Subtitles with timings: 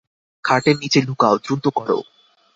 [0.43, 1.97] খাটের নিচে লুকাও, দ্রুত করো।